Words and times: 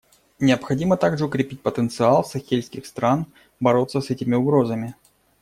Необходимо 0.39 0.97
также 0.97 1.25
укрепить 1.25 1.61
потенциал 1.61 2.23
сахельских 2.25 2.87
стран 2.87 3.27
бороться 3.59 4.01
с 4.01 4.09
этими 4.09 4.33
угрозами. 4.33 4.95